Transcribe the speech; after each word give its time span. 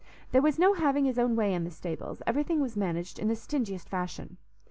There 0.31 0.41
was 0.41 0.57
no 0.57 0.73
having 0.73 1.05
his 1.05 1.19
own 1.19 1.35
way 1.35 1.53
in 1.53 1.63
the 1.63 1.69
stables; 1.69 2.23
everything 2.25 2.59
was 2.59 2.75
managed 2.75 3.19
in 3.19 3.27
the 3.27 3.35
stingiest 3.35 3.87
fashion. 3.87 4.37